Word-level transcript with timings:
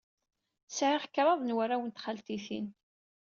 Sɛiɣ 0.75 1.03
kraḍ 1.13 1.39
n 1.43 1.55
warraw 1.55 1.81
n 1.83 1.89
txaltitin. 1.91 2.67